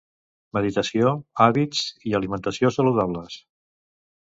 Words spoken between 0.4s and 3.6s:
Meditació, hàbits i alimentació saludables.